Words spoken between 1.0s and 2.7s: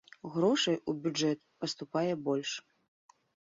бюджэт паступае больш.